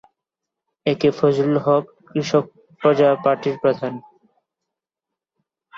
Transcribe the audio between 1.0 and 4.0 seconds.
ফজলুল হক কৃষক প্রজা পার্টির প্রধান।